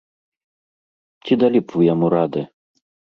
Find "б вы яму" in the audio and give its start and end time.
1.65-2.05